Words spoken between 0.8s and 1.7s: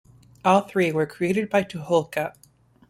were created by